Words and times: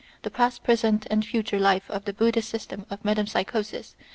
19 0.21 0.21
The 0.23 0.31
past, 0.31 0.63
present, 0.63 1.05
and 1.11 1.23
future 1.23 1.59
life, 1.59 1.87
of 1.91 2.05
the 2.05 2.13
Buddhist 2.13 2.49
system 2.49 2.87
of 2.89 3.03
metempsychosis. 3.05 3.93